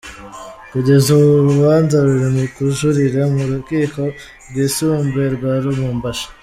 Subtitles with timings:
[0.71, 4.01] Kugeza ubu urubanza ruri mu bujurire mu Rukiko
[4.47, 6.27] rwisumbuye rwa Lubumbashi.